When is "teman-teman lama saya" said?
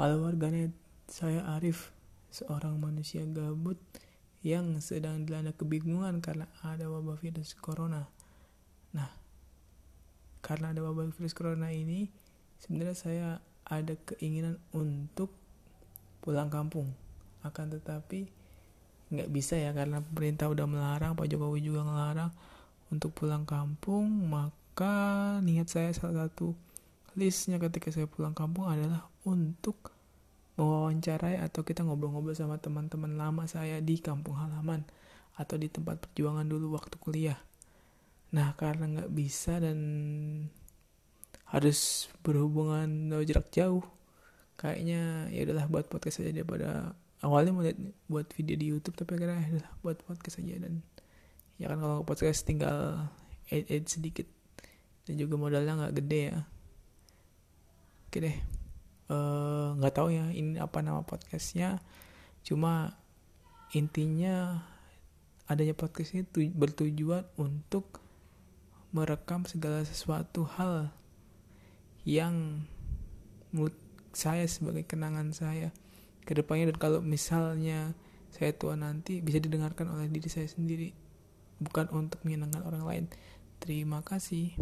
32.60-33.80